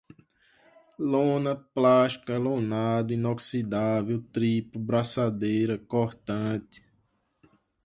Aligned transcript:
lona, 0.97 1.55
plástica, 1.61 2.35
lonado, 2.39 3.13
inoxidável, 3.13 4.19
triplo, 4.33 4.81
braçadeira, 4.81 5.77
cortante 5.77 6.83